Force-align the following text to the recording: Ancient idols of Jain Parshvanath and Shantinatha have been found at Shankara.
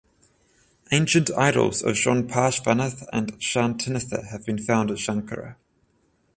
Ancient 0.91 1.29
idols 1.37 1.83
of 1.83 1.93
Jain 1.93 2.27
Parshvanath 2.27 3.07
and 3.13 3.33
Shantinatha 3.39 4.29
have 4.29 4.43
been 4.47 4.57
found 4.57 4.89
at 4.89 4.97
Shankara. 4.97 5.57